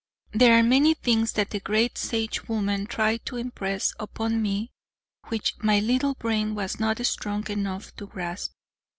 There 0.31 0.57
are 0.57 0.63
many 0.63 0.95
things 0.95 1.33
that 1.33 1.51
the 1.51 1.59
great 1.59 1.93
Sagewoman 1.95 2.87
tried 2.87 3.23
to 3.27 3.37
impress 3.37 3.93
upon 3.99 4.41
me 4.41 4.71
which 5.27 5.53
my 5.59 5.79
little 5.79 6.15
brain 6.15 6.55
was 6.55 6.79
not 6.79 7.05
strong 7.05 7.47
enough 7.51 7.95
to 7.97 8.07
grasp. 8.07 8.51